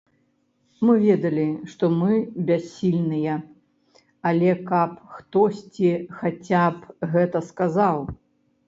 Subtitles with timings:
[0.87, 1.43] Мы ведалі,
[1.73, 2.11] што мы
[2.49, 3.37] бяссільныя,
[4.31, 7.97] але каб хтосьці хаця б гэта сказаў.